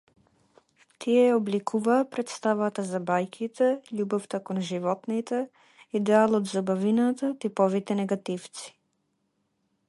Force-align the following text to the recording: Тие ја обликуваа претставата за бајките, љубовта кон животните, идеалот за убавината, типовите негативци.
Тие 1.03 1.25
ја 1.25 1.33
обликуваа 1.39 2.07
претставата 2.15 2.85
за 2.93 3.01
бајките, 3.09 3.67
љубовта 3.99 4.39
кон 4.49 4.63
животните, 4.71 5.43
идеалот 6.01 6.51
за 6.55 6.65
убавината, 6.67 7.31
типовите 7.45 8.01
негативци. 8.03 8.67